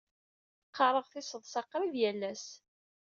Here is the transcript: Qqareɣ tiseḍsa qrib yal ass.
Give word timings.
Qqareɣ 0.69 1.05
tiseḍsa 1.11 1.61
qrib 1.69 1.93
yal 2.01 2.21
ass. 2.31 2.45